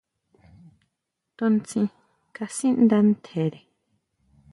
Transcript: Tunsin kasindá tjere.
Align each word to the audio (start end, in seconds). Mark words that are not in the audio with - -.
Tunsin 1.37 1.87
kasindá 2.35 2.99
tjere. 3.25 3.61